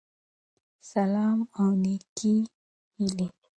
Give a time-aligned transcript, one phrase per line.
[0.91, 2.35] سلام او نيکي
[2.97, 3.27] هیلی